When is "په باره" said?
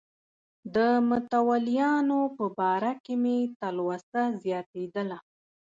2.37-2.91